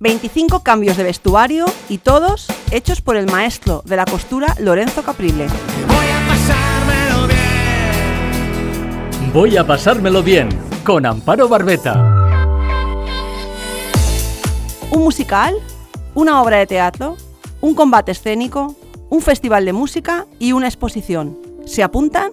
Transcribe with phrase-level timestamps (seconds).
[0.00, 5.46] 25 cambios de vestuario y todos hechos por el maestro de la costura Lorenzo Caprile.
[5.86, 9.32] Voy a pasármelo bien.
[9.34, 10.48] Voy a pasármelo bien
[10.84, 12.16] con Amparo Barbeta.
[14.90, 15.54] Un musical,
[16.14, 17.18] una obra de teatro,
[17.60, 18.74] un combate escénico,
[19.10, 21.38] un festival de música y una exposición.
[21.66, 22.32] ¿Se apuntan?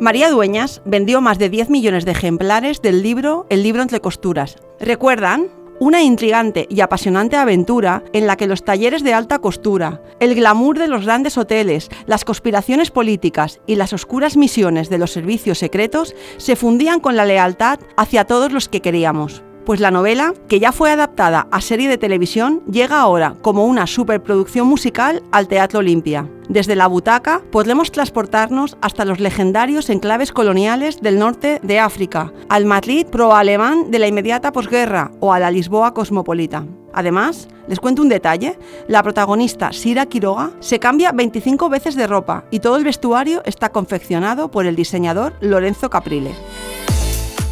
[0.00, 4.56] María Dueñas vendió más de 10 millones de ejemplares del libro El libro entre costuras.
[4.80, 5.48] ¿Recuerdan?
[5.78, 10.78] Una intrigante y apasionante aventura en la que los talleres de alta costura, el glamour
[10.78, 16.14] de los grandes hoteles, las conspiraciones políticas y las oscuras misiones de los servicios secretos
[16.38, 19.42] se fundían con la lealtad hacia todos los que queríamos.
[19.70, 23.86] Pues la novela, que ya fue adaptada a serie de televisión, llega ahora como una
[23.86, 26.28] superproducción musical al Teatro Olimpia.
[26.48, 32.64] Desde la butaca podremos transportarnos hasta los legendarios enclaves coloniales del norte de África, al
[32.64, 36.66] Madrid pro-alemán de la inmediata posguerra o a la Lisboa cosmopolita.
[36.92, 42.42] Además, les cuento un detalle, la protagonista Sira Quiroga se cambia 25 veces de ropa
[42.50, 46.34] y todo el vestuario está confeccionado por el diseñador Lorenzo Caprile.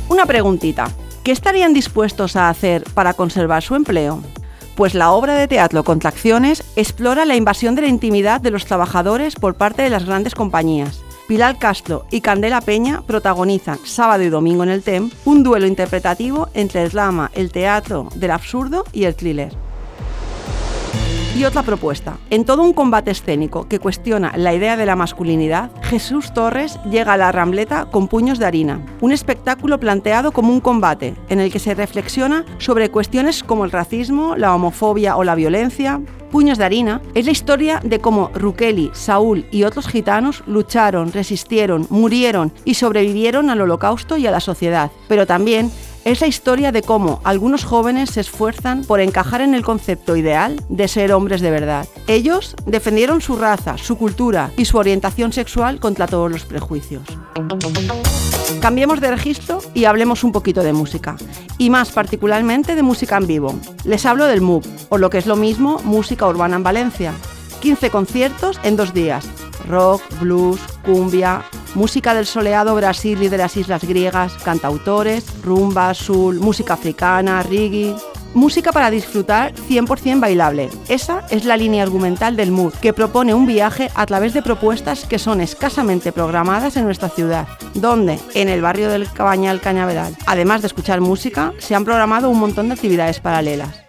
[0.08, 0.90] Una preguntita.
[1.24, 4.22] ¿Qué estarían dispuestos a hacer para conservar su empleo?
[4.76, 9.34] Pues la obra de teatro Contracciones explora la invasión de la intimidad de los trabajadores
[9.34, 11.02] por parte de las grandes compañías.
[11.26, 16.48] Pilar Castro y Candela Peña protagonizan sábado y domingo en el TEM un duelo interpretativo
[16.54, 19.67] entre el drama, el teatro del absurdo y el thriller.
[21.38, 22.18] Y otra propuesta.
[22.30, 27.12] En todo un combate escénico que cuestiona la idea de la masculinidad, Jesús Torres llega
[27.12, 31.52] a la Rambleta con puños de harina, un espectáculo planteado como un combate, en el
[31.52, 36.00] que se reflexiona sobre cuestiones como el racismo, la homofobia o la violencia.
[36.32, 41.86] Puños de harina es la historia de cómo Rukeli, Saúl y otros gitanos lucharon, resistieron,
[41.88, 45.70] murieron y sobrevivieron al holocausto y a la sociedad, pero también
[46.04, 50.62] es la historia de cómo algunos jóvenes se esfuerzan por encajar en el concepto ideal
[50.68, 51.86] de ser hombres de verdad.
[52.06, 57.02] Ellos defendieron su raza, su cultura y su orientación sexual contra todos los prejuicios.
[58.60, 61.16] Cambiemos de registro y hablemos un poquito de música,
[61.58, 63.54] y más particularmente de música en vivo.
[63.84, 67.12] Les hablo del MUB, o lo que es lo mismo, música urbana en Valencia.
[67.60, 69.26] 15 conciertos en dos días.
[69.68, 76.40] Rock, blues, cumbia, música del soleado Brasil y de las islas griegas, cantautores, rumba, soul,
[76.40, 77.94] música africana, reggae.
[78.34, 80.68] Música para disfrutar 100% bailable.
[80.88, 85.06] Esa es la línea argumental del MUD, que propone un viaje a través de propuestas
[85.06, 87.48] que son escasamente programadas en nuestra ciudad.
[87.74, 90.16] donde En el barrio del Cabañal Cañaveral.
[90.26, 93.87] Además de escuchar música, se han programado un montón de actividades paralelas.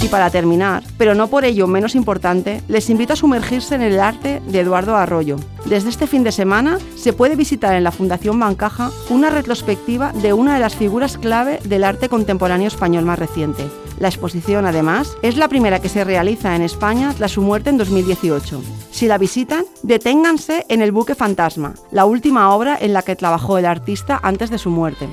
[0.00, 3.98] Y para terminar, pero no por ello menos importante, les invito a sumergirse en el
[3.98, 5.36] arte de Eduardo Arroyo.
[5.64, 10.32] Desde este fin de semana se puede visitar en la Fundación Bancaja una retrospectiva de
[10.32, 13.64] una de las figuras clave del arte contemporáneo español más reciente.
[13.98, 17.78] La exposición, además, es la primera que se realiza en España tras su muerte en
[17.78, 18.62] 2018.
[18.92, 23.58] Si la visitan, deténganse en El buque fantasma, la última obra en la que trabajó
[23.58, 25.08] el artista antes de su muerte.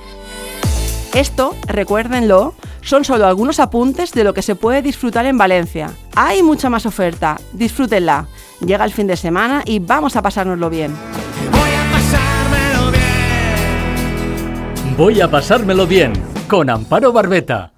[1.15, 2.53] Esto, recuérdenlo,
[2.85, 5.91] son solo algunos apuntes de lo que se puede disfrutar en Valencia.
[6.15, 8.27] Hay mucha más oferta, disfrútenla.
[8.65, 10.95] Llega el fin de semana y vamos a pasárnoslo bien.
[11.51, 13.03] Voy a pasármelo bien.
[14.97, 16.13] Voy a pasármelo bien
[16.47, 17.74] con Amparo Barbeta.